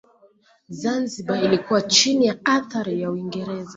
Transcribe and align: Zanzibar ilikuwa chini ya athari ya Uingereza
Zanzibar 0.69 1.43
ilikuwa 1.43 1.81
chini 1.81 2.25
ya 2.25 2.35
athari 2.45 3.01
ya 3.01 3.11
Uingereza 3.11 3.69